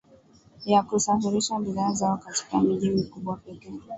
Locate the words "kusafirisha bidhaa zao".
0.83-2.17